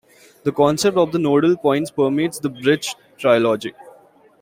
The 0.41 0.51
concept 0.51 0.97
of 0.97 1.11
the 1.11 1.19
nodal 1.19 1.55
point 1.55 1.95
permeates 1.95 2.39
the 2.39 2.49
Bridge 2.49 2.95
trilogy. 3.19 3.73